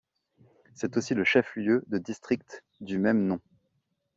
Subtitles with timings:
[0.73, 3.39] C'est aussi le chef-lieu de District du même nom.